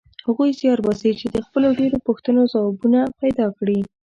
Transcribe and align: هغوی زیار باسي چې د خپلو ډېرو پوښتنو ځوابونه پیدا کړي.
هغوی 0.27 0.49
زیار 0.59 0.79
باسي 0.85 1.11
چې 1.19 1.27
د 1.35 1.37
خپلو 1.45 1.67
ډېرو 1.79 1.97
پوښتنو 2.07 2.41
ځوابونه 2.53 2.99
پیدا 3.21 3.47
کړي. 3.57 3.79